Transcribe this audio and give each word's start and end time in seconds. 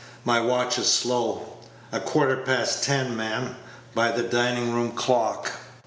My 0.25 0.39
watch 0.39 0.79
is 0.79 0.91
slow." 0.91 1.45
"A 1.91 1.99
quarter 1.99 2.37
past 2.37 2.83
ten, 2.83 3.15
ma'am, 3.15 3.55
by 3.93 4.09
the 4.09 4.23
dining 4.23 4.73
room 4.73 4.93
clock." 4.93 5.51